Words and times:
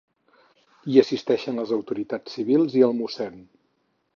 Hi 0.93 0.97
assisteixen 1.01 1.61
les 1.63 1.73
autoritats 1.77 2.35
civils 2.39 2.79
i 2.81 2.85
el 2.89 2.97
mossèn. 3.03 3.37